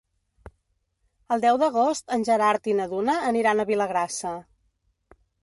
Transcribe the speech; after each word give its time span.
El 1.35 1.43
deu 1.43 1.59
d'agost 1.63 2.15
en 2.17 2.25
Gerard 2.31 2.71
i 2.73 2.75
na 2.81 2.89
Duna 2.95 3.19
aniran 3.29 3.61
a 3.61 3.67
Vilagrassa. 3.73 4.35